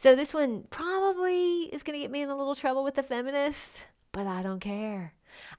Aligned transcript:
So 0.00 0.14
this 0.14 0.32
one 0.32 0.64
probably 0.70 1.62
is 1.72 1.82
going 1.82 1.98
to 1.98 2.00
get 2.00 2.12
me 2.12 2.22
in 2.22 2.28
a 2.28 2.36
little 2.36 2.54
trouble 2.54 2.84
with 2.84 2.94
the 2.94 3.02
feminists, 3.02 3.84
but 4.12 4.28
I 4.28 4.44
don't 4.44 4.60
care. 4.60 5.12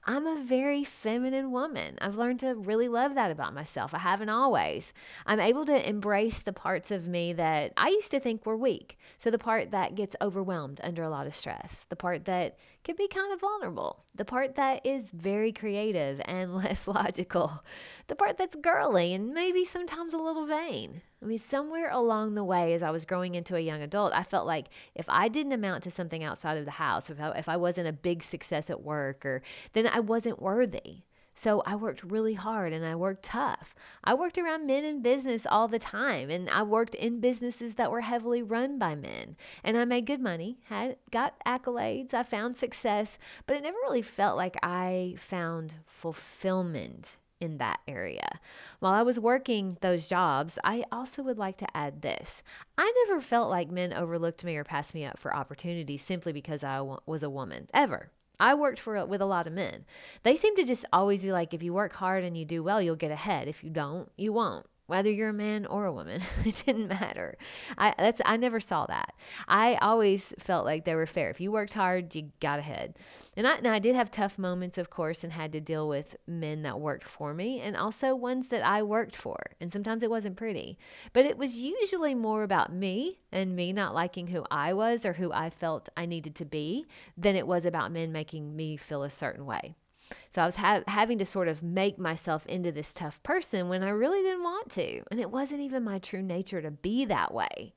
I'm 0.04 0.26
a 0.26 0.42
very 0.42 0.84
feminine 0.84 1.50
woman. 1.50 1.98
I've 2.00 2.16
learned 2.16 2.40
to 2.40 2.54
really 2.54 2.88
love 2.88 3.14
that 3.14 3.30
about 3.30 3.54
myself. 3.54 3.94
I 3.94 3.98
haven't 3.98 4.28
always. 4.28 4.92
I'm 5.26 5.40
able 5.40 5.64
to 5.66 5.88
embrace 5.88 6.40
the 6.40 6.52
parts 6.52 6.90
of 6.90 7.06
me 7.06 7.32
that 7.34 7.72
I 7.76 7.88
used 7.88 8.10
to 8.12 8.20
think 8.20 8.46
were 8.46 8.56
weak. 8.56 8.98
So, 9.18 9.30
the 9.30 9.38
part 9.38 9.70
that 9.70 9.94
gets 9.94 10.16
overwhelmed 10.20 10.80
under 10.82 11.02
a 11.02 11.10
lot 11.10 11.26
of 11.26 11.34
stress, 11.34 11.86
the 11.88 11.96
part 11.96 12.24
that 12.24 12.56
can 12.84 12.96
be 12.96 13.08
kind 13.08 13.32
of 13.32 13.40
vulnerable, 13.40 14.04
the 14.14 14.24
part 14.24 14.54
that 14.56 14.84
is 14.84 15.10
very 15.10 15.52
creative 15.52 16.20
and 16.24 16.54
less 16.62 16.86
logical, 16.88 17.62
the 18.06 18.16
part 18.16 18.38
that's 18.38 18.56
girly 18.56 19.14
and 19.14 19.32
maybe 19.32 19.64
sometimes 19.64 20.14
a 20.14 20.18
little 20.18 20.46
vain. 20.46 21.02
I 21.22 21.26
mean, 21.26 21.38
somewhere 21.38 21.90
along 21.90 22.34
the 22.34 22.44
way, 22.44 22.72
as 22.72 22.82
I 22.82 22.90
was 22.90 23.04
growing 23.04 23.34
into 23.34 23.54
a 23.54 23.60
young 23.60 23.82
adult, 23.82 24.14
I 24.14 24.22
felt 24.22 24.46
like 24.46 24.68
if 24.94 25.04
I 25.06 25.28
didn't 25.28 25.52
amount 25.52 25.82
to 25.82 25.90
something 25.90 26.24
outside 26.24 26.56
of 26.56 26.64
the 26.64 26.70
house, 26.70 27.10
if 27.10 27.20
I, 27.20 27.30
if 27.32 27.46
I 27.46 27.58
wasn't 27.58 27.88
a 27.88 27.92
big 27.92 28.22
success 28.22 28.70
at 28.70 28.82
work, 28.82 29.26
or 29.26 29.42
then 29.72 29.86
I 29.86 30.00
wasn't 30.00 30.42
worthy. 30.42 31.02
So 31.34 31.62
I 31.64 31.74
worked 31.74 32.04
really 32.04 32.34
hard 32.34 32.74
and 32.74 32.84
I 32.84 32.94
worked 32.94 33.22
tough. 33.22 33.74
I 34.04 34.12
worked 34.12 34.36
around 34.36 34.66
men 34.66 34.84
in 34.84 35.00
business 35.00 35.46
all 35.46 35.68
the 35.68 35.78
time 35.78 36.28
and 36.28 36.50
I 36.50 36.62
worked 36.62 36.94
in 36.94 37.20
businesses 37.20 37.76
that 37.76 37.90
were 37.90 38.02
heavily 38.02 38.42
run 38.42 38.78
by 38.78 38.94
men. 38.94 39.36
And 39.64 39.78
I 39.78 39.86
made 39.86 40.04
good 40.04 40.20
money, 40.20 40.58
had 40.64 40.96
got 41.10 41.42
accolades, 41.46 42.12
I 42.12 42.24
found 42.24 42.58
success, 42.58 43.18
but 43.46 43.56
it 43.56 43.62
never 43.62 43.78
really 43.82 44.02
felt 44.02 44.36
like 44.36 44.58
I 44.62 45.14
found 45.16 45.76
fulfillment 45.86 47.16
in 47.40 47.56
that 47.56 47.80
area. 47.88 48.38
While 48.80 48.92
I 48.92 49.00
was 49.00 49.18
working 49.18 49.78
those 49.80 50.08
jobs, 50.08 50.58
I 50.62 50.84
also 50.92 51.22
would 51.22 51.38
like 51.38 51.56
to 51.58 51.76
add 51.76 52.02
this. 52.02 52.42
I 52.76 52.92
never 53.06 53.20
felt 53.20 53.48
like 53.48 53.70
men 53.70 53.94
overlooked 53.94 54.44
me 54.44 54.56
or 54.56 54.64
passed 54.64 54.94
me 54.94 55.06
up 55.06 55.18
for 55.18 55.34
opportunities 55.34 56.02
simply 56.02 56.32
because 56.32 56.62
I 56.62 56.82
was 57.06 57.22
a 57.22 57.30
woman, 57.30 57.68
ever. 57.72 58.10
I 58.40 58.54
worked 58.54 58.80
for 58.80 58.96
uh, 58.96 59.04
with 59.04 59.20
a 59.20 59.26
lot 59.26 59.46
of 59.46 59.52
men. 59.52 59.84
They 60.22 60.34
seem 60.34 60.56
to 60.56 60.64
just 60.64 60.84
always 60.92 61.22
be 61.22 61.30
like, 61.30 61.54
if 61.54 61.62
you 61.62 61.72
work 61.72 61.92
hard 61.92 62.24
and 62.24 62.36
you 62.36 62.44
do 62.44 62.62
well, 62.62 62.80
you'll 62.80 62.96
get 62.96 63.12
ahead. 63.12 63.46
If 63.46 63.62
you 63.62 63.70
don't, 63.70 64.10
you 64.16 64.32
won't 64.32 64.66
whether 64.90 65.10
you're 65.10 65.28
a 65.28 65.32
man 65.32 65.66
or 65.66 65.86
a 65.86 65.92
woman. 65.92 66.20
it 66.44 66.62
didn't 66.66 66.88
matter. 66.88 67.38
I 67.78 67.94
that's 67.96 68.20
I 68.24 68.36
never 68.36 68.58
saw 68.58 68.86
that. 68.86 69.14
I 69.46 69.76
always 69.76 70.34
felt 70.38 70.66
like 70.66 70.84
they 70.84 70.96
were 70.96 71.06
fair. 71.06 71.30
If 71.30 71.40
you 71.40 71.52
worked 71.52 71.74
hard, 71.74 72.14
you 72.14 72.32
got 72.40 72.58
ahead. 72.58 72.98
And 73.36 73.46
I, 73.46 73.54
and 73.54 73.68
I 73.68 73.78
did 73.78 73.94
have 73.94 74.10
tough 74.10 74.36
moments, 74.36 74.76
of 74.76 74.90
course, 74.90 75.22
and 75.22 75.32
had 75.32 75.52
to 75.52 75.60
deal 75.60 75.88
with 75.88 76.16
men 76.26 76.62
that 76.62 76.80
worked 76.80 77.08
for 77.08 77.32
me 77.32 77.60
and 77.60 77.76
also 77.76 78.14
ones 78.14 78.48
that 78.48 78.66
I 78.66 78.82
worked 78.82 79.14
for. 79.14 79.38
And 79.60 79.72
sometimes 79.72 80.02
it 80.02 80.10
wasn't 80.10 80.36
pretty. 80.36 80.76
But 81.12 81.24
it 81.24 81.38
was 81.38 81.58
usually 81.60 82.14
more 82.14 82.42
about 82.42 82.72
me 82.72 83.20
and 83.30 83.54
me 83.54 83.72
not 83.72 83.94
liking 83.94 84.26
who 84.26 84.44
I 84.50 84.72
was 84.72 85.06
or 85.06 85.14
who 85.14 85.32
I 85.32 85.50
felt 85.50 85.88
I 85.96 86.04
needed 86.04 86.34
to 86.34 86.44
be 86.44 86.86
than 87.16 87.36
it 87.36 87.46
was 87.46 87.64
about 87.64 87.92
men 87.92 88.10
making 88.10 88.56
me 88.56 88.76
feel 88.76 89.04
a 89.04 89.10
certain 89.10 89.46
way. 89.46 89.76
So 90.30 90.42
I 90.42 90.46
was 90.46 90.56
ha- 90.56 90.82
having 90.86 91.18
to 91.18 91.26
sort 91.26 91.48
of 91.48 91.62
make 91.62 91.98
myself 91.98 92.46
into 92.46 92.72
this 92.72 92.92
tough 92.92 93.22
person 93.22 93.68
when 93.68 93.82
I 93.82 93.90
really 93.90 94.22
didn't 94.22 94.42
want 94.42 94.70
to. 94.70 95.02
And 95.10 95.20
it 95.20 95.30
wasn't 95.30 95.60
even 95.60 95.84
my 95.84 95.98
true 95.98 96.22
nature 96.22 96.62
to 96.62 96.70
be 96.70 97.04
that 97.06 97.34
way. 97.34 97.74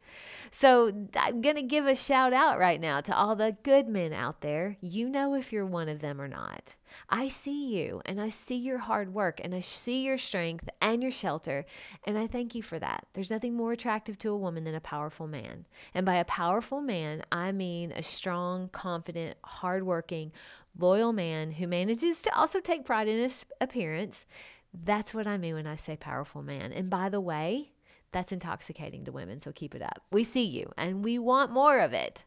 So 0.51 0.91
I'm 1.15 1.41
going 1.41 1.55
to 1.55 1.63
give 1.63 1.87
a 1.87 1.95
shout 1.95 2.33
out 2.33 2.59
right 2.59 2.79
now 2.79 3.01
to 3.01 3.15
all 3.15 3.35
the 3.35 3.57
good 3.63 3.87
men 3.87 4.13
out 4.13 4.41
there. 4.41 4.77
You 4.81 5.09
know 5.09 5.33
if 5.35 5.51
you're 5.51 5.65
one 5.65 5.89
of 5.89 5.99
them 5.99 6.21
or 6.21 6.27
not. 6.27 6.75
I 7.09 7.27
see 7.27 7.67
you 7.67 8.01
and 8.05 8.19
I 8.19 8.29
see 8.29 8.55
your 8.55 8.79
hard 8.79 9.13
work 9.13 9.39
and 9.43 9.53
I 9.53 9.59
see 9.59 10.03
your 10.03 10.17
strength 10.17 10.69
and 10.81 11.01
your 11.01 11.11
shelter. 11.11 11.65
And 12.05 12.17
I 12.17 12.27
thank 12.27 12.55
you 12.55 12.63
for 12.63 12.79
that. 12.79 13.07
There's 13.13 13.31
nothing 13.31 13.55
more 13.55 13.71
attractive 13.71 14.17
to 14.19 14.29
a 14.29 14.37
woman 14.37 14.63
than 14.63 14.75
a 14.75 14.81
powerful 14.81 15.27
man. 15.27 15.65
And 15.93 16.05
by 16.05 16.15
a 16.15 16.25
powerful 16.25 16.81
man, 16.81 17.23
I 17.31 17.51
mean 17.51 17.91
a 17.91 18.03
strong, 18.03 18.69
confident, 18.69 19.37
hardworking, 19.43 20.31
loyal 20.77 21.13
man 21.13 21.51
who 21.51 21.67
manages 21.67 22.21
to 22.23 22.35
also 22.35 22.59
take 22.59 22.85
pride 22.85 23.07
in 23.07 23.19
his 23.19 23.45
appearance. 23.61 24.25
That's 24.73 25.13
what 25.13 25.27
I 25.27 25.37
mean 25.37 25.55
when 25.55 25.67
I 25.67 25.75
say 25.75 25.95
powerful 25.95 26.41
man. 26.41 26.71
And 26.73 26.89
by 26.89 27.09
the 27.09 27.21
way, 27.21 27.71
that's 28.13 28.31
intoxicating 28.31 29.03
to 29.05 29.11
women, 29.11 29.39
so 29.39 29.51
keep 29.51 29.75
it 29.75 29.81
up. 29.81 30.03
We 30.11 30.23
see 30.23 30.45
you 30.45 30.71
and 30.77 31.03
we 31.03 31.19
want 31.19 31.51
more 31.51 31.79
of 31.79 31.93
it. 31.93 32.23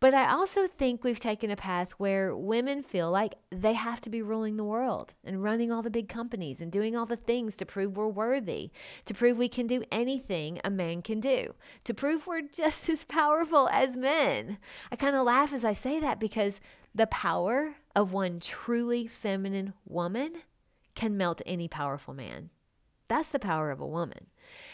But 0.00 0.14
I 0.14 0.30
also 0.32 0.66
think 0.66 1.02
we've 1.02 1.20
taken 1.20 1.50
a 1.50 1.56
path 1.56 1.92
where 1.92 2.36
women 2.36 2.82
feel 2.82 3.10
like 3.10 3.34
they 3.50 3.74
have 3.74 4.00
to 4.02 4.10
be 4.10 4.22
ruling 4.22 4.56
the 4.56 4.64
world 4.64 5.14
and 5.24 5.42
running 5.42 5.70
all 5.70 5.82
the 5.82 5.90
big 5.90 6.08
companies 6.08 6.60
and 6.60 6.70
doing 6.70 6.96
all 6.96 7.06
the 7.06 7.16
things 7.16 7.54
to 7.56 7.66
prove 7.66 7.96
we're 7.96 8.08
worthy, 8.08 8.70
to 9.04 9.14
prove 9.14 9.36
we 9.36 9.48
can 9.48 9.66
do 9.66 9.82
anything 9.90 10.60
a 10.64 10.70
man 10.70 11.02
can 11.02 11.20
do, 11.20 11.54
to 11.84 11.94
prove 11.94 12.26
we're 12.26 12.42
just 12.52 12.88
as 12.88 13.04
powerful 13.04 13.68
as 13.70 13.96
men. 13.96 14.58
I 14.90 14.96
kind 14.96 15.16
of 15.16 15.24
laugh 15.24 15.52
as 15.52 15.64
I 15.64 15.72
say 15.72 16.00
that 16.00 16.20
because 16.20 16.60
the 16.94 17.06
power 17.06 17.76
of 17.96 18.12
one 18.12 18.40
truly 18.40 19.06
feminine 19.06 19.74
woman 19.86 20.42
can 20.94 21.16
melt 21.16 21.42
any 21.44 21.68
powerful 21.68 22.14
man. 22.14 22.50
That's 23.14 23.28
the 23.28 23.38
power 23.38 23.70
of 23.70 23.80
a 23.80 23.86
woman. 23.86 24.26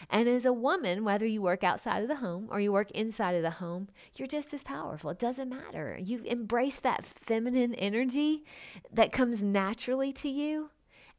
And 0.08 0.26
as 0.26 0.46
a 0.46 0.52
woman, 0.52 1.04
whether 1.04 1.26
you 1.26 1.42
work 1.42 1.62
outside 1.62 2.00
of 2.00 2.08
the 2.08 2.16
home 2.16 2.48
or 2.50 2.58
you 2.58 2.72
work 2.72 2.90
inside 2.92 3.34
of 3.34 3.42
the 3.42 3.50
home, 3.50 3.88
you're 4.16 4.26
just 4.26 4.54
as 4.54 4.62
powerful. 4.62 5.10
It 5.10 5.18
doesn't 5.18 5.50
matter. 5.50 5.98
You 6.00 6.22
embrace 6.24 6.76
that 6.76 7.04
feminine 7.04 7.74
energy 7.74 8.44
that 8.90 9.12
comes 9.12 9.42
naturally 9.42 10.10
to 10.14 10.30
you 10.30 10.70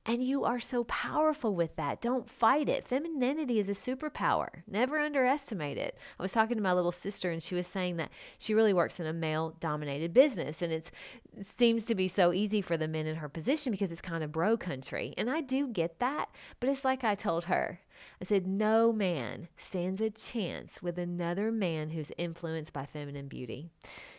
and 0.06 0.24
you 0.24 0.44
are 0.44 0.60
so 0.60 0.84
powerful 0.86 1.54
with 1.54 1.76
that. 1.76 2.02
Don't 2.02 2.28
fight 2.28 2.68
it. 2.68 2.88
Femininity 2.88 3.60
is 3.60 3.70
a 3.70 3.74
superpower. 3.74 4.64
Never 4.68 4.98
underestimate 4.98 5.78
it. 5.78 5.96
I 6.20 6.24
was 6.24 6.32
talking 6.32 6.58
to 6.58 6.64
my 6.64 6.74
little 6.74 6.92
sister, 6.92 7.30
and 7.30 7.42
she 7.42 7.54
was 7.54 7.68
saying 7.68 7.98
that 7.98 8.10
she 8.40 8.56
really 8.56 8.74
works 8.74 9.00
in 9.00 9.06
a 9.06 9.14
male 9.14 9.56
dominated 9.60 10.12
business. 10.12 10.64
And 10.64 10.74
it 10.74 10.92
seems 11.44 11.84
to 11.84 11.94
be 11.94 12.08
so 12.08 12.34
easy 12.34 12.62
for 12.62 12.78
the 12.78 12.88
men 12.88 13.06
in 13.06 13.18
her 13.18 13.30
position 13.30 13.72
because 13.72 13.92
it's 13.92 14.02
kind 14.02 14.24
of 14.24 14.32
bro 14.32 14.58
country. 14.58 15.14
And 15.18 15.30
I 15.30 15.42
do 15.42 15.68
get 15.68 16.00
that. 16.00 16.30
But 16.60 16.70
it's 16.70 16.84
like 16.84 17.04
I 17.04 17.14
told 17.14 17.44
her 17.44 17.82
I 18.22 18.26
said, 18.26 18.48
No 18.48 18.92
man 18.92 19.48
stands 19.58 20.02
a 20.02 20.10
chance 20.10 20.82
with 20.82 20.98
another 20.98 21.52
man 21.52 21.90
who's 21.90 22.12
influenced 22.18 22.74
by 22.74 22.86
feminine 22.86 23.28
beauty. 23.28 23.70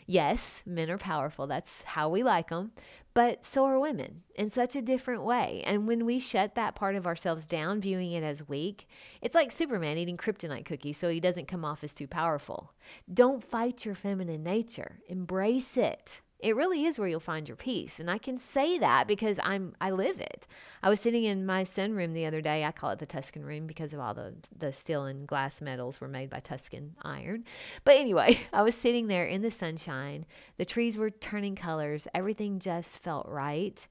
Yes, 0.07 0.63
men 0.67 0.91
are 0.91 0.99
powerful. 0.99 1.47
That's 1.47 1.83
how 1.83 2.09
we 2.09 2.23
like 2.23 2.49
them. 2.49 2.73
But 3.15 3.45
so 3.45 3.67
are 3.67 3.79
women 3.79 4.23
in 4.35 4.49
such 4.49 4.75
a 4.75 4.83
different 4.83 5.23
way. 5.23 5.63
And 5.67 5.87
when 5.87 6.07
we 6.07 6.19
shut 6.19 6.55
that 6.55 6.75
part 6.75 6.97
of 6.97 7.07
ourselves 7.07 7.47
down, 7.47 7.81
viewing 7.81 8.13
it 8.13 8.23
as 8.23 8.49
weak, 8.49 8.89
it's 9.21 9.35
like 9.35 9.53
Superman 9.53 9.99
eating 9.99 10.17
kryptonite 10.17 10.65
cookies 10.65 10.97
so 10.97 11.11
he 11.11 11.21
doesn't 11.21 11.49
come 11.49 11.65
off 11.65 11.85
as 11.85 11.93
too 11.93 12.07
powerful. 12.07 12.73
Don't 13.13 13.45
fight 13.45 13.85
your 13.85 13.95
feminine 13.95 14.43
nature, 14.43 15.01
embrace 15.09 15.77
it. 15.77 16.23
It 16.43 16.57
really 16.57 16.85
is 16.85 16.99
where 16.99 17.07
you'll 17.07 17.21
find 17.21 17.49
your 17.49 17.57
peace. 17.57 18.01
And 18.01 18.11
I 18.11 18.19
can 18.19 18.37
say 18.37 18.79
that 18.79 19.07
because 19.07 19.39
I'm 19.43 19.75
I 19.81 19.91
live 19.91 20.21
it. 20.21 20.47
I 20.83 20.91
was 20.91 21.01
sitting 21.01 21.23
in 21.23 21.47
my 21.47 21.63
sunroom 21.63 22.15
the 22.15 22.27
other 22.27 22.41
day. 22.41 22.65
I 22.65 22.73
call 22.73 22.91
it 22.91 22.99
the 22.99 23.07
Tuscan 23.07 23.45
room 23.45 23.67
because 23.67 23.95
of 23.95 24.01
all 24.01 24.13
the 24.13 24.35
the 24.57 24.73
steel 24.73 25.05
and 25.05 25.27
glass 25.27 25.63
metals 25.63 26.01
were 26.01 26.09
made 26.09 26.31
by 26.31 26.41
Tuscan 26.41 26.97
iron. 27.03 27.45
But 27.85 27.97
anyway, 27.97 28.41
I 28.53 28.63
was 28.63 28.75
sitting 28.75 29.07
there 29.07 29.25
in 29.25 29.43
the 29.43 29.51
sunshine. 29.51 30.27
The 30.59 30.65
trees 30.65 30.99
were 30.99 31.11
turning 31.11 31.55
colors. 31.55 32.09
Everything 32.13 32.59
just 32.59 32.99
felt 32.99 33.29
right. 33.29 33.87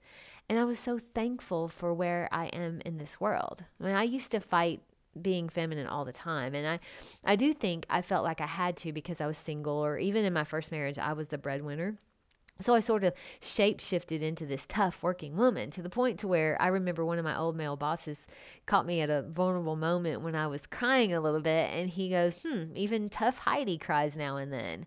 And 0.50 0.59
I 0.59 0.65
was 0.65 0.80
so 0.80 1.00
thankful 1.00 1.69
for 1.69 1.94
where 1.94 2.27
I 2.31 2.47
am 2.47 2.81
in 2.86 2.97
this 2.97 3.21
world. 3.21 3.63
I 3.80 3.86
mean, 3.86 3.95
I 3.95 4.04
used 4.04 4.31
to 4.31 4.42
fight 4.42 4.81
being 5.19 5.50
feminine 5.50 5.88
all 5.88 6.06
the 6.06 6.13
time 6.13 6.56
and 6.56 6.65
i 6.65 6.80
i 7.25 7.36
do 7.36 7.51
think 7.51 7.86
i 7.89 8.01
felt 8.01 8.24
like 8.24 8.39
i 8.39 8.45
had 8.45 8.77
to 8.77 8.94
because 8.94 9.19
i 9.19 9.27
was 9.27 9.38
single 9.38 9.74
or 9.74 9.97
even 9.97 10.24
in 10.24 10.31
my 10.31 10.45
first 10.45 10.71
marriage 10.71 10.97
i 10.97 11.12
was 11.12 11.27
the 11.27 11.38
breadwinner 11.38 11.97
so 12.63 12.75
I 12.75 12.79
sort 12.79 13.03
of 13.03 13.13
shape 13.41 13.79
shifted 13.79 14.21
into 14.21 14.45
this 14.45 14.65
tough 14.65 15.01
working 15.03 15.35
woman 15.35 15.69
to 15.71 15.81
the 15.81 15.89
point 15.89 16.19
to 16.19 16.27
where 16.27 16.61
I 16.61 16.67
remember 16.67 17.05
one 17.05 17.17
of 17.17 17.25
my 17.25 17.37
old 17.37 17.55
male 17.55 17.75
bosses 17.75 18.27
caught 18.65 18.85
me 18.85 19.01
at 19.01 19.09
a 19.09 19.21
vulnerable 19.21 19.75
moment 19.75 20.21
when 20.21 20.35
I 20.35 20.47
was 20.47 20.67
crying 20.67 21.13
a 21.13 21.21
little 21.21 21.41
bit 21.41 21.69
and 21.71 21.89
he 21.89 22.09
goes, 22.09 22.43
"Hmm, 22.43 22.75
even 22.75 23.09
tough 23.09 23.39
Heidi 23.39 23.77
cries 23.77 24.17
now 24.17 24.37
and 24.37 24.51
then." 24.51 24.85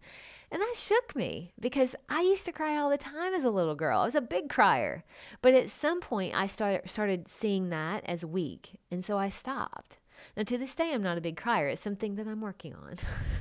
And 0.51 0.63
that 0.63 0.77
shook 0.77 1.17
me 1.17 1.53
because 1.59 1.97
I 2.09 2.21
used 2.21 2.45
to 2.45 2.53
cry 2.53 2.77
all 2.77 2.89
the 2.89 2.97
time 2.97 3.35
as 3.35 3.43
a 3.43 3.51
little 3.51 3.75
girl. 3.75 4.01
I 4.01 4.05
was 4.05 4.15
a 4.15 4.21
big 4.21 4.49
crier. 4.49 5.03
But 5.43 5.53
at 5.53 5.69
some 5.69 6.01
point 6.01 6.33
I 6.35 6.47
started 6.47 6.89
started 6.89 7.27
seeing 7.27 7.71
that 7.71 8.05
as 8.05 8.25
weak, 8.25 8.79
and 8.91 9.05
so 9.05 9.19
I 9.19 9.31
stopped. 9.31 9.99
Now 10.37 10.45
to 10.45 10.57
this 10.57 10.75
day 10.75 10.93
I'm 10.93 11.03
not 11.03 11.19
a 11.19 11.21
big 11.21 11.37
crier. 11.37 11.69
It's 11.69 11.83
something 11.83 12.15
that 12.15 12.29
I'm 12.29 12.41
working 12.41 12.75
on. 12.75 12.95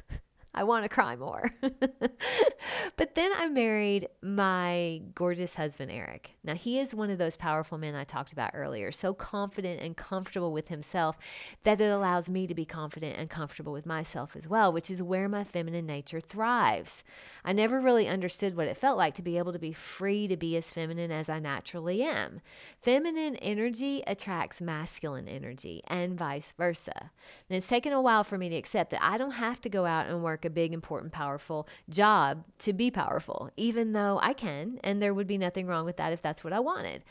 I 0.55 0.63
want 0.63 0.83
to 0.83 0.89
cry 0.89 1.15
more. 1.15 1.51
but 1.61 3.15
then 3.15 3.31
I 3.35 3.47
married 3.47 4.07
my 4.21 5.01
gorgeous 5.15 5.55
husband, 5.55 5.91
Eric. 5.91 6.35
Now, 6.43 6.53
he 6.53 6.77
is 6.77 6.93
one 6.93 7.09
of 7.09 7.17
those 7.17 7.35
powerful 7.35 7.79
men 7.79 7.95
I 7.95 8.03
talked 8.03 8.31
about 8.31 8.51
earlier, 8.53 8.91
so 8.91 9.15
confident 9.15 9.81
and 9.81 9.97
comfortable 9.97 10.53
with 10.53 10.67
himself 10.67 11.17
that 11.63 11.81
it 11.81 11.87
allows 11.87 12.29
me 12.29 12.45
to 12.45 12.53
be 12.53 12.65
confident 12.65 13.17
and 13.17 13.31
comfortable 13.31 13.73
with 13.73 13.87
myself 13.87 14.35
as 14.35 14.47
well, 14.47 14.71
which 14.71 14.91
is 14.91 15.01
where 15.01 15.27
my 15.27 15.43
feminine 15.43 15.87
nature 15.87 16.21
thrives. 16.21 17.03
I 17.43 17.53
never 17.53 17.79
really 17.81 18.07
understood 18.07 18.55
what 18.55 18.67
it 18.67 18.77
felt 18.77 18.97
like 18.97 19.15
to 19.15 19.23
be 19.23 19.39
able 19.39 19.53
to 19.53 19.59
be 19.59 19.73
free 19.73 20.27
to 20.27 20.37
be 20.37 20.55
as 20.55 20.69
feminine 20.69 21.11
as 21.11 21.29
I 21.29 21.39
naturally 21.39 22.03
am. 22.03 22.41
Feminine 22.79 23.37
energy 23.37 24.03
attracts 24.05 24.61
masculine 24.61 25.27
energy 25.27 25.81
and 25.87 26.17
vice 26.17 26.53
versa. 26.57 27.11
And 27.49 27.57
it's 27.57 27.67
taken 27.67 27.91
a 27.91 28.01
while 28.01 28.23
for 28.23 28.37
me 28.37 28.49
to 28.49 28.55
accept 28.55 28.91
that 28.91 29.03
I 29.03 29.17
don't 29.17 29.31
have 29.31 29.59
to 29.61 29.69
go 29.69 29.85
out 29.85 30.07
and 30.07 30.23
work 30.23 30.42
a 30.45 30.49
big, 30.49 30.73
important, 30.73 31.11
powerful 31.11 31.67
job 31.89 32.43
to 32.59 32.73
be 32.73 32.91
powerful, 32.91 33.49
even 33.57 33.93
though 33.93 34.19
I 34.21 34.33
can, 34.33 34.79
and 34.83 35.01
there 35.01 35.13
would 35.13 35.27
be 35.27 35.37
nothing 35.37 35.67
wrong 35.67 35.85
with 35.85 35.97
that 35.97 36.13
if 36.13 36.21
that's 36.21 36.43
what 36.43 36.53
I 36.53 36.59
wanted. 36.59 37.03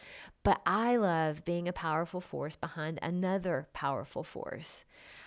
But 0.43 0.61
I 0.67 0.97
love 0.97 1.45
being 1.45 1.69
a 1.69 1.73
powerful 1.73 2.21
force 2.21 2.57
behind 2.57 2.99
another 3.03 3.69
powerful 3.73 4.23
force. 4.23 4.85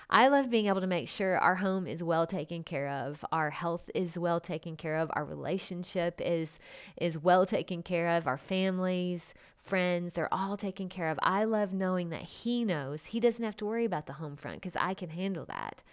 I 0.10 0.28
love 0.28 0.52
being 0.52 0.68
able 0.68 0.81
to 0.81 0.88
make 0.88 1.07
sure 1.07 1.38
our 1.38 1.56
home 1.56 1.88
is 1.88 2.04
well 2.04 2.28
taken 2.28 2.63
care 2.63 2.90
of, 2.90 3.25
our 3.31 3.50
health 3.50 3.90
is 3.96 4.18
well 4.18 4.40
taken 4.40 4.75
care 4.75 4.98
of, 4.98 5.10
our 5.13 5.25
relationship 5.25 6.22
is 6.24 6.60
is 6.98 7.18
well 7.18 7.46
taken 7.46 7.81
care 7.81 8.10
of, 8.10 8.28
our 8.28 8.38
families, 8.38 9.34
friends, 9.66 10.14
they're 10.14 10.34
all 10.34 10.58
taken 10.58 10.90
care 10.90 11.10
of. 11.10 11.20
I 11.22 11.44
love 11.44 11.74
knowing 11.74 12.10
that 12.10 12.22
he 12.22 12.64
knows 12.64 13.08
he 13.08 13.20
doesn't 13.20 13.44
have 13.44 13.58
to 13.58 13.66
worry 13.66 13.86
about 13.86 14.06
the 14.06 14.14
home 14.14 14.36
front 14.36 14.58
because 14.62 14.76
I 14.76 14.94
can 14.94 15.10
handle 15.10 15.46
that. 15.46 15.84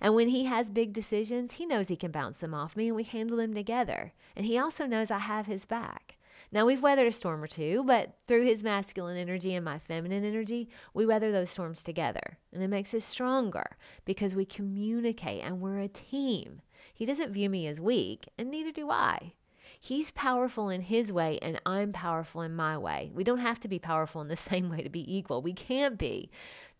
And 0.00 0.14
when 0.14 0.28
he 0.28 0.44
has 0.44 0.70
big 0.70 0.92
decisions, 0.92 1.54
he 1.54 1.66
knows 1.66 1.88
he 1.88 1.96
can 1.96 2.10
bounce 2.10 2.38
them 2.38 2.54
off 2.54 2.76
me 2.76 2.88
and 2.88 2.96
we 2.96 3.04
handle 3.04 3.36
them 3.36 3.54
together. 3.54 4.12
And 4.36 4.46
he 4.46 4.58
also 4.58 4.86
knows 4.86 5.10
I 5.10 5.18
have 5.18 5.46
his 5.46 5.64
back. 5.64 6.18
Now, 6.50 6.66
we've 6.66 6.82
weathered 6.82 7.06
a 7.06 7.12
storm 7.12 7.42
or 7.42 7.46
two, 7.46 7.82
but 7.86 8.18
through 8.28 8.44
his 8.44 8.62
masculine 8.62 9.16
energy 9.16 9.54
and 9.54 9.64
my 9.64 9.78
feminine 9.78 10.22
energy, 10.22 10.68
we 10.92 11.06
weather 11.06 11.32
those 11.32 11.50
storms 11.50 11.82
together. 11.82 12.36
And 12.52 12.62
it 12.62 12.68
makes 12.68 12.92
us 12.92 13.06
stronger 13.06 13.78
because 14.04 14.34
we 14.34 14.44
communicate 14.44 15.42
and 15.42 15.60
we're 15.60 15.78
a 15.78 15.88
team. 15.88 16.60
He 16.92 17.06
doesn't 17.06 17.32
view 17.32 17.48
me 17.48 17.66
as 17.66 17.80
weak, 17.80 18.28
and 18.36 18.50
neither 18.50 18.70
do 18.70 18.90
I. 18.90 19.32
He's 19.80 20.10
powerful 20.10 20.68
in 20.68 20.82
his 20.82 21.12
way, 21.12 21.38
and 21.40 21.60
I'm 21.66 21.92
powerful 21.92 22.42
in 22.42 22.54
my 22.54 22.78
way. 22.78 23.10
We 23.14 23.24
don't 23.24 23.38
have 23.38 23.60
to 23.60 23.68
be 23.68 23.78
powerful 23.78 24.20
in 24.20 24.28
the 24.28 24.36
same 24.50 24.70
way 24.70 24.82
to 24.82 24.90
be 24.90 25.16
equal. 25.16 25.42
We 25.42 25.52
can't 25.52 25.98
be. 25.98 26.30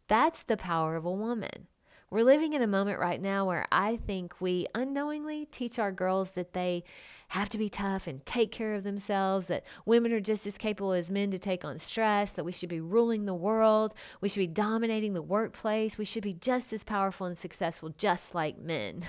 That's 0.08 0.42
the 0.42 0.56
power 0.56 0.96
of 0.96 1.04
a 1.04 1.12
woman. 1.12 1.68
We're 2.10 2.24
living 2.24 2.52
in 2.52 2.60
a 2.60 2.66
moment 2.66 2.98
right 2.98 3.22
now 3.22 3.46
where 3.46 3.66
I 3.72 3.96
think 3.96 4.38
we 4.38 4.66
unknowingly 4.74 5.46
teach 5.50 5.78
our 5.78 5.90
girls 5.90 6.32
that 6.32 6.52
they 6.52 6.84
have 7.28 7.48
to 7.48 7.56
be 7.56 7.70
tough 7.70 8.06
and 8.06 8.24
take 8.26 8.52
care 8.52 8.74
of 8.74 8.82
themselves, 8.82 9.46
that 9.46 9.64
women 9.86 10.12
are 10.12 10.20
just 10.20 10.46
as 10.46 10.58
capable 10.58 10.92
as 10.92 11.10
men 11.10 11.30
to 11.30 11.38
take 11.38 11.64
on 11.64 11.78
stress, 11.78 12.30
that 12.32 12.44
we 12.44 12.52
should 12.52 12.68
be 12.68 12.82
ruling 12.82 13.24
the 13.24 13.32
world, 13.32 13.94
we 14.20 14.28
should 14.28 14.40
be 14.40 14.46
dominating 14.46 15.14
the 15.14 15.22
workplace, 15.22 15.96
we 15.96 16.04
should 16.04 16.22
be 16.22 16.34
just 16.34 16.74
as 16.74 16.84
powerful 16.84 17.26
and 17.26 17.38
successful, 17.38 17.94
just 17.96 18.34
like 18.34 18.58
men. 18.58 19.00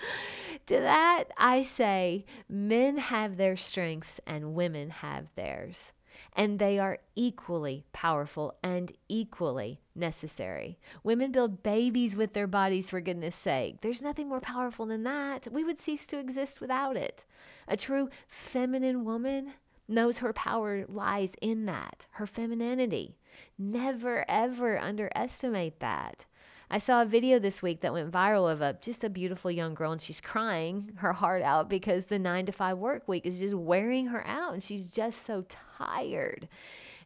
to 0.66 0.80
that, 0.80 1.24
I 1.36 1.62
say 1.62 2.24
men 2.48 2.98
have 2.98 3.36
their 3.36 3.56
strengths 3.56 4.20
and 4.26 4.54
women 4.54 4.90
have 4.90 5.26
theirs 5.34 5.92
and 6.34 6.58
they 6.58 6.78
are 6.78 6.98
equally 7.14 7.84
powerful 7.92 8.54
and 8.62 8.92
equally 9.08 9.80
necessary. 9.94 10.78
Women 11.02 11.32
build 11.32 11.62
babies 11.62 12.16
with 12.16 12.32
their 12.32 12.46
bodies, 12.46 12.90
for 12.90 13.00
goodness 13.00 13.36
sake. 13.36 13.80
There's 13.80 14.02
nothing 14.02 14.28
more 14.28 14.40
powerful 14.40 14.86
than 14.86 15.02
that. 15.04 15.48
We 15.50 15.64
would 15.64 15.78
cease 15.78 16.06
to 16.08 16.18
exist 16.18 16.60
without 16.60 16.96
it. 16.96 17.24
A 17.68 17.76
true 17.76 18.08
feminine 18.28 19.04
woman 19.04 19.54
knows 19.88 20.18
her 20.18 20.32
power 20.32 20.84
lies 20.88 21.32
in 21.40 21.66
that, 21.66 22.06
her 22.12 22.26
femininity. 22.26 23.16
Never, 23.58 24.24
ever 24.28 24.78
underestimate 24.78 25.80
that. 25.80 26.26
I 26.72 26.78
saw 26.78 27.02
a 27.02 27.06
video 27.06 27.40
this 27.40 27.62
week 27.62 27.80
that 27.80 27.92
went 27.92 28.12
viral 28.12 28.50
of 28.50 28.60
a 28.60 28.78
just 28.80 29.02
a 29.02 29.10
beautiful 29.10 29.50
young 29.50 29.74
girl 29.74 29.90
and 29.90 30.00
she's 30.00 30.20
crying 30.20 30.92
her 30.98 31.12
heart 31.12 31.42
out 31.42 31.68
because 31.68 32.04
the 32.04 32.18
9 32.18 32.46
to 32.46 32.52
5 32.52 32.78
work 32.78 33.08
week 33.08 33.26
is 33.26 33.40
just 33.40 33.56
wearing 33.56 34.06
her 34.06 34.24
out 34.24 34.52
and 34.52 34.62
she's 34.62 34.92
just 34.92 35.26
so 35.26 35.44
tired. 35.76 36.48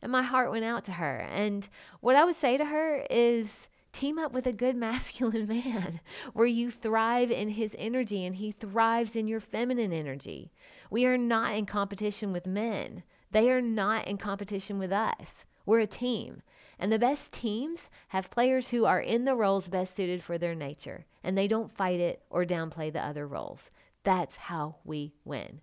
And 0.02 0.12
my 0.12 0.22
heart 0.22 0.50
went 0.50 0.66
out 0.66 0.84
to 0.84 0.92
her. 0.92 1.26
And 1.32 1.66
what 2.00 2.14
I 2.14 2.24
would 2.24 2.34
say 2.34 2.58
to 2.58 2.66
her 2.66 3.06
is 3.08 3.68
team 3.90 4.18
up 4.18 4.32
with 4.32 4.46
a 4.46 4.52
good 4.52 4.76
masculine 4.88 5.48
man 5.48 6.00
where 6.34 6.46
you 6.46 6.70
thrive 6.70 7.30
in 7.30 7.48
his 7.50 7.74
energy 7.78 8.26
and 8.26 8.36
he 8.36 8.52
thrives 8.52 9.16
in 9.16 9.26
your 9.26 9.40
feminine 9.40 9.94
energy. 9.94 10.52
We 10.90 11.06
are 11.06 11.16
not 11.16 11.54
in 11.54 11.64
competition 11.64 12.34
with 12.34 12.46
men. 12.46 13.02
They 13.30 13.50
are 13.50 13.62
not 13.62 14.06
in 14.06 14.18
competition 14.18 14.78
with 14.78 14.92
us. 14.92 15.46
We're 15.64 15.80
a 15.80 15.86
team. 15.86 16.42
And 16.78 16.90
the 16.90 16.98
best 16.98 17.32
teams 17.32 17.90
have 18.08 18.30
players 18.30 18.68
who 18.68 18.84
are 18.84 19.00
in 19.00 19.24
the 19.24 19.34
roles 19.34 19.68
best 19.68 19.94
suited 19.94 20.22
for 20.22 20.38
their 20.38 20.54
nature, 20.54 21.06
and 21.22 21.36
they 21.36 21.48
don't 21.48 21.76
fight 21.76 22.00
it 22.00 22.22
or 22.30 22.44
downplay 22.44 22.92
the 22.92 23.04
other 23.04 23.26
roles. 23.26 23.70
That's 24.02 24.36
how 24.36 24.76
we 24.84 25.14
win. 25.24 25.60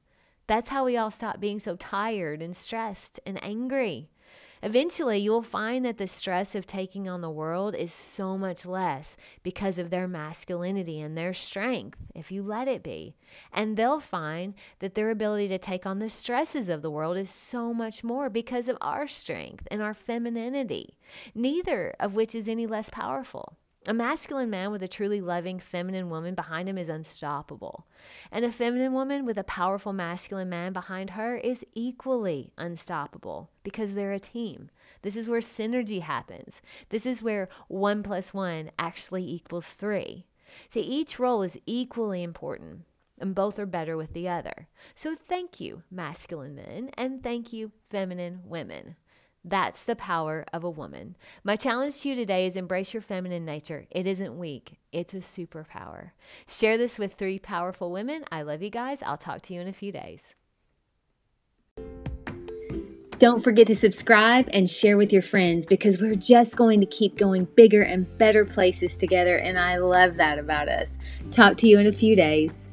That's 0.48 0.70
how 0.70 0.86
we 0.86 0.98
all 0.98 1.12
stop 1.12 1.40
being 1.40 1.60
so 1.60 1.76
tired 1.76 2.42
and 2.42 2.56
stressed 2.56 3.20
and 3.26 3.44
angry. 3.44 4.11
Eventually, 4.64 5.18
you 5.18 5.32
will 5.32 5.42
find 5.42 5.84
that 5.86 5.98
the 5.98 6.08
stress 6.08 6.54
of 6.54 6.68
taking 6.68 7.10
on 7.10 7.22
the 7.22 7.30
world 7.30 7.76
is 7.76 7.92
so 7.92 8.38
much 8.38 8.66
less 8.66 9.18
because 9.42 9.78
of 9.78 9.90
their 9.90 10.08
masculinity 10.08 11.00
and 11.00 11.18
their 11.18 11.34
strength, 11.34 11.98
if 12.14 12.32
you 12.32 12.44
let 12.44 12.68
it 12.68 12.84
be. 12.84 13.16
And 13.52 13.76
they'll 13.76 14.00
find 14.00 14.54
that 14.80 14.94
their 14.94 15.10
ability 15.10 15.48
to 15.48 15.58
take 15.58 15.86
on 15.86 16.00
the 16.00 16.10
stresses 16.10 16.70
of 16.70 16.82
the 16.82 16.92
world 16.92 17.18
is 17.18 17.30
so 17.30 17.74
much 17.74 18.04
more 18.04 18.30
because 18.30 18.68
of 18.68 18.78
our 18.82 19.08
strength 19.08 19.68
and 19.72 19.82
our 19.82 19.96
femininity, 19.96 20.98
neither 21.34 21.96
of 22.00 22.14
which 22.14 22.36
is 22.36 22.48
any 22.48 22.68
less 22.68 22.90
powerful. 22.90 23.58
A 23.88 23.94
masculine 23.96 24.52
man 24.52 24.72
with 24.72 24.84
a 24.84 24.88
truly 24.88 25.22
loving 25.22 25.60
feminine 25.60 26.12
woman 26.12 26.36
behind 26.36 26.70
him 26.70 26.78
is 26.78 26.88
unstoppable. 26.88 27.88
And 28.32 28.46
a 28.46 28.52
feminine 28.52 28.94
woman 28.94 29.26
with 29.26 29.40
a 29.40 29.44
powerful 29.44 29.92
masculine 29.92 30.50
man 30.50 30.72
behind 30.72 31.12
her 31.12 31.36
is 31.36 31.66
equally 31.74 32.52
unstoppable 32.60 33.50
because 33.64 33.96
they're 33.96 34.12
a 34.12 34.20
team. 34.20 34.70
This 35.02 35.18
is 35.18 35.28
where 35.28 35.40
synergy 35.40 36.02
happens. 36.02 36.62
This 36.90 37.08
is 37.08 37.24
where 37.24 37.50
one 37.70 38.04
plus 38.04 38.36
one 38.36 38.70
actually 38.78 39.28
equals 39.28 39.70
three. 39.70 40.28
So 40.70 40.80
each 40.80 41.18
role 41.18 41.42
is 41.42 41.58
equally 41.66 42.22
important 42.22 42.82
and 43.20 43.34
both 43.34 43.58
are 43.58 43.66
better 43.66 43.98
with 43.98 44.14
the 44.14 44.30
other. 44.30 44.68
So 44.94 45.16
thank 45.16 45.60
you, 45.60 45.82
masculine 45.90 46.56
men, 46.56 46.92
and 46.96 47.24
thank 47.24 47.52
you, 47.52 47.72
feminine 47.90 48.42
women. 48.46 48.96
That's 49.44 49.82
the 49.82 49.96
power 49.96 50.46
of 50.54 50.64
a 50.64 50.70
woman. 50.70 51.16
My 51.44 51.56
challenge 51.56 52.02
to 52.02 52.10
you 52.10 52.16
today 52.16 52.46
is 52.46 52.56
embrace 52.56 52.94
your 52.94 53.02
feminine 53.02 53.44
nature. 53.44 53.88
It 53.90 54.06
isn't 54.06 54.38
weak, 54.38 54.78
it's 54.92 55.14
a 55.14 55.18
superpower. 55.18 56.12
Share 56.48 56.78
this 56.78 57.00
with 57.00 57.16
three 57.16 57.40
powerful 57.40 57.92
women. 57.92 58.24
I 58.32 58.44
love 58.44 58.62
you 58.62 58.70
guys. 58.70 59.02
I'll 59.02 59.18
talk 59.18 59.42
to 59.44 59.54
you 59.54 59.62
in 59.62 59.68
a 59.68 59.74
few 59.74 59.92
days. 59.92 60.36
Don't 63.18 63.44
forget 63.44 63.68
to 63.68 63.76
subscribe 63.76 64.50
and 64.52 64.68
share 64.68 64.98
with 64.98 65.14
your 65.14 65.22
friends 65.22 65.68
because 65.68 66.00
we're 66.00 66.16
just 66.16 66.56
going 66.56 66.80
to 66.80 66.88
keep 66.88 67.20
going 67.20 67.48
bigger 67.56 67.84
and 67.84 68.08
better 68.18 68.46
places 68.46 68.98
together, 68.98 69.38
and 69.38 69.60
I 69.60 69.78
love 69.78 70.18
that 70.18 70.40
about 70.40 70.68
us. 70.68 70.98
Talk 71.30 71.56
to 71.58 71.68
you 71.68 71.78
in 71.78 71.86
a 71.86 71.92
few 71.92 72.16
days. 72.16 72.71